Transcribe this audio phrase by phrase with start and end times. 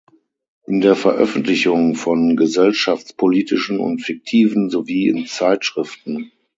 [0.65, 6.31] In der Veröffentlichung von gesellschaftspolitischen und fiktiven sowie in Zeitschriften.